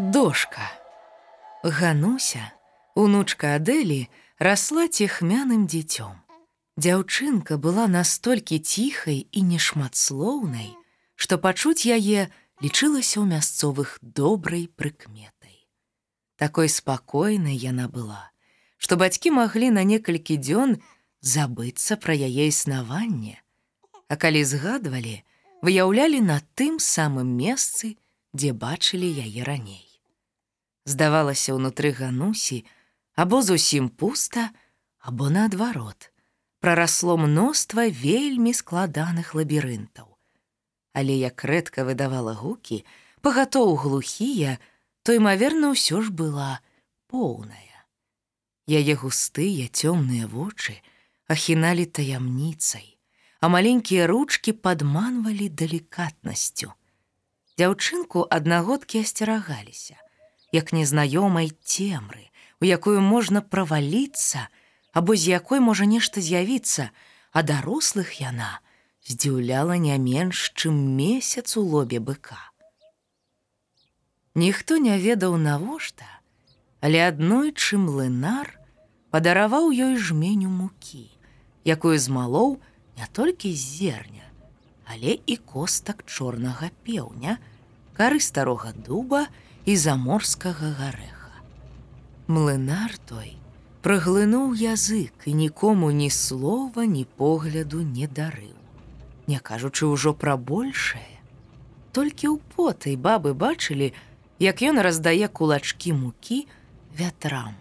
[0.00, 0.72] Дошка.
[1.62, 2.52] Гануся,
[2.96, 4.08] унучка Адэлі,
[4.40, 6.16] расла цехмяным дзіцём.
[6.80, 10.72] Дзяўчынка была настолькі ціхай і нешматслоўнай,
[11.20, 12.32] што пачуць яе
[12.64, 15.68] лічылася ў мясцовых добрай прыкметай.
[16.40, 18.32] Такой спакойнай яна была,
[18.80, 20.80] што бацькі маглі на некалькі дзён
[21.20, 23.36] забыцца пра яе існаванне,
[24.08, 25.20] А калі згадвалі,
[25.60, 28.00] выяўлялі на тым самым месцы,
[28.32, 29.89] дзе бачылі яе раней.
[30.84, 32.64] Здавалася, ўнутры ганусі
[33.14, 34.50] або зусім пуста,
[35.00, 36.12] або наадварот,
[36.60, 40.16] прарасло мноства вельмі складаных лабірынтаў.
[40.92, 42.84] Але як рэдка выдавала гукі,
[43.20, 44.58] пагатоў глухія,
[45.02, 46.60] то імаверна ўсё ж была
[47.08, 47.84] поўная.
[48.66, 50.80] Яе густыя цёмныя вочы
[51.28, 52.98] ахіналі таямніцай,
[53.40, 56.74] а маленькія ручкі падманвалі далікатнасцю
[57.60, 59.96] дзяўчынку аднагодкі асцерагаліся,
[60.52, 64.48] як незнаёмай цемры, у якую можна праваліцца,
[64.92, 66.90] або з якой можа нешта з'явіцца,
[67.32, 68.60] а дарослых яна
[69.06, 72.50] здзіўляла не менш, чым месяц у лобе быка.
[74.34, 76.06] Ніхто не ведаў навошта,
[76.80, 78.58] але аднойчы млынар
[79.10, 81.10] падараваў ёй жменю мукі,
[81.66, 82.58] якую змалоў
[82.98, 84.26] не толькі з зерня,
[84.86, 87.38] але і костак чорнага пеўня,
[87.94, 89.26] кары старога дуба
[89.66, 91.34] і заморскага гарэха.
[92.28, 93.36] Млынар той
[93.80, 98.56] праглынуў язык і нікому ні слова, ні погляду не дарыў.
[99.26, 101.20] Не кажучы ўжо пра большае.
[101.92, 103.92] Толькі ў потай бабы бачылі,
[104.38, 106.46] як ён раздае кулачкі мукі
[106.96, 107.56] вятрам.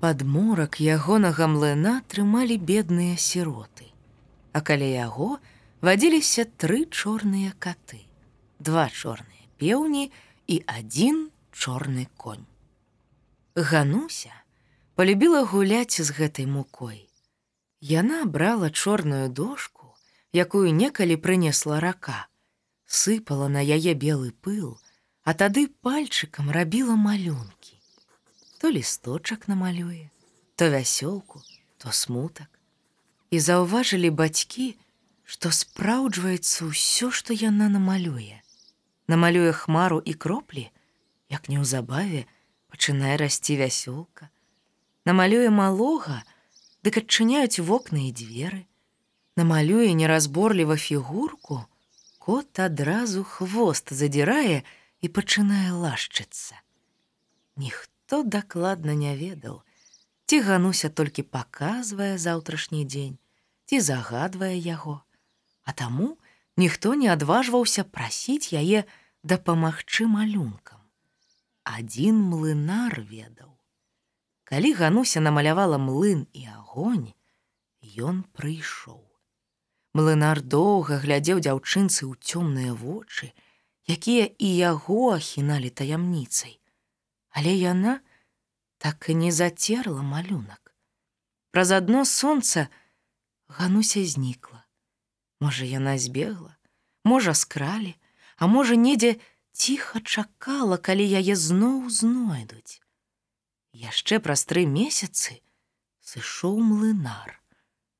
[0.00, 3.88] Падморак ягонага млына трымалі бедныя сіроты,
[4.52, 5.40] А каля яго
[5.82, 8.04] вадзіліся тры чорныя каты,
[8.60, 10.12] два чорныя пеўні
[10.46, 12.46] і адзін чорны конь.
[13.54, 14.34] Гануся
[14.94, 17.08] полюбіла гуляць з гэтай мукой.
[17.80, 19.94] Яна брала чорную дошку,
[20.32, 22.26] якую некалі прынесла рака,
[22.86, 24.78] сыпала на яе белы пыл,
[25.22, 27.78] а тады пальчыкам рабіла малюнкі.
[28.60, 30.10] То лісточак намалюе,
[30.56, 31.42] то вясёлку,
[31.78, 32.48] то смутак.
[33.30, 34.76] І заўважылі бацькі,
[35.24, 38.43] што спраўджваецца ўсё, што яна намалюе
[39.08, 40.70] намалюе хмару і кроплі,
[41.28, 42.24] як неўзабаве
[42.72, 44.30] пачынае расці вясёлка,
[45.04, 46.22] намалюе малога,
[46.82, 48.64] дык адчыняюць вокны і дзверы,
[49.36, 51.64] намалюе неразборліва фігурку,
[52.18, 54.64] кот адразу хвост задзірае
[55.04, 56.56] і пачынае лашчыцца.
[57.56, 59.60] Ніхто дакладна не ведаў,
[60.26, 63.18] ці гануся толькі паказвае заўтрашні дзень,
[63.68, 65.02] ці загадвае яго,
[65.64, 66.16] а таму,
[66.56, 68.84] ніхто не адважваўся прасіць яе
[69.22, 70.80] дапамагчы малюнкам.
[71.64, 73.56] Адзін млынар ведаў.
[74.44, 77.14] Калі гануся намалявала млын і агонь,
[77.96, 79.00] ён прыйшоў.
[79.94, 83.32] Млынар доўга глядзеў дзяўчынцы ў цёмныя вочы,
[83.88, 86.60] якія і яго ахіналі таямніцай.
[87.30, 88.00] Але яна
[88.78, 90.74] так і не зацерла малюнак.
[91.50, 92.68] Праз адно сонца
[93.48, 94.53] гануся знікла.
[95.44, 96.56] Можа, яна збегла,
[97.04, 97.92] можа, скралі,
[98.40, 99.16] а можа, недзе
[99.52, 102.80] ціха чакала, калі яе зноў знойдуць.
[103.76, 105.36] Яшчэ праз тры месяцы
[106.00, 107.34] сышоў млынар,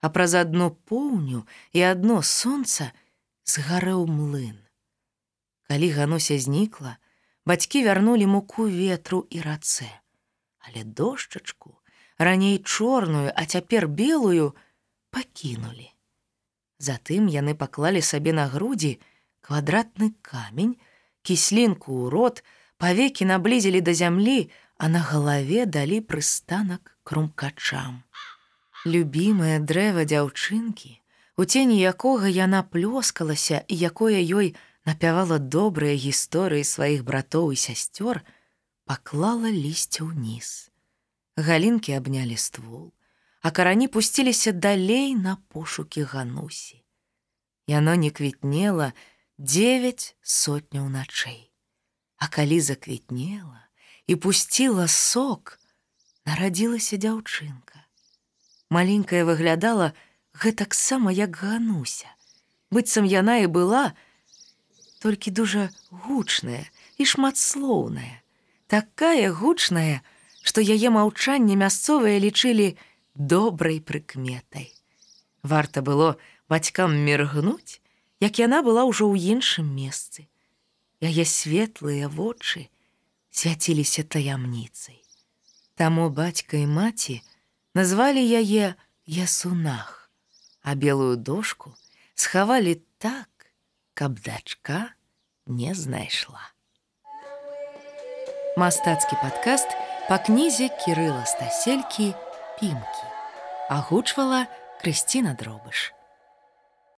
[0.00, 1.42] а праз адно поўню
[1.76, 2.86] і адно сонца
[3.44, 4.56] згарэў млын.
[5.68, 6.94] Калі гануся знікла,
[7.44, 9.90] бацькі вярнулі муку ветру і рацэ,
[10.64, 11.76] але дошчачку,
[12.16, 14.54] раней чорную, а цяпер белую
[15.12, 15.92] пакінулі.
[16.78, 18.98] Затым яны паклалі сабе на грудзі
[19.40, 20.76] квадратны камень,
[21.22, 22.44] кіслінку ў рот,
[22.76, 28.02] павекі наблізілі да зямлі, а на галаве далі прыстанак крумкачам.
[28.84, 31.00] Любімае дрэва дзяўчынкі,
[31.36, 34.52] у цені якога яна плёскалася і якое ёй
[34.86, 38.20] напявала добрыя гісторыі сваіх братоў і сясцёр,
[38.84, 40.70] паклала лісце ўніз.
[41.36, 42.92] Галінкі абнялі ствол,
[43.42, 46.84] а карані пусціліся далей на пошукі ганусі.
[47.66, 48.92] Яно не квітнела
[49.38, 51.52] девять сотняў начэй.
[52.16, 53.68] А калі заквітнела
[54.06, 55.60] і пусціла сок,
[56.24, 57.84] нарадзілася дзяўчынка.
[58.70, 59.92] Маленькая выглядала
[60.32, 62.16] гэтаксама як гануся.
[62.70, 63.94] быццам яна і была,
[65.00, 66.66] толькі дужа гучная
[66.98, 68.22] і шматслоўная,
[68.66, 70.02] такая гучная,
[70.42, 72.74] што яе маўчанне мясцовыя лічылі,
[73.18, 74.72] добрай прыкметай.
[75.42, 76.16] Варта было
[76.48, 77.80] бацькам міргнуць,
[78.20, 80.28] як яна была ўжо ў іншым месцы.
[81.00, 82.68] Яе светлыя вочы
[83.30, 85.02] свяціліся таямніцай.
[85.76, 87.20] Таму бацька і маці
[87.76, 88.74] назвалі яе
[89.04, 90.10] ясунах,
[90.62, 91.76] а белую дошку
[92.14, 93.28] схавалі так,
[93.92, 94.96] каб дачка
[95.46, 96.40] не знайшла.
[98.56, 99.68] Мастацкі падкаст
[100.08, 102.16] па кнізе Кірыла Стаселькі
[102.56, 102.95] пімкі
[103.68, 104.46] агучвала
[104.80, 105.95] Крысціна дробыш.